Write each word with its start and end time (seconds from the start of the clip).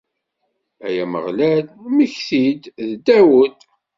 Ay 0.85 0.97
Ameɣlal, 1.03 1.65
mmekti-d 1.89 2.63
d 2.89 2.91
Dawed. 3.05 3.57